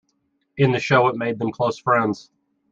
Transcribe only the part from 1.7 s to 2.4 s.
friends.